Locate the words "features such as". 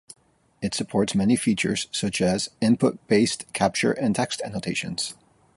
1.35-2.49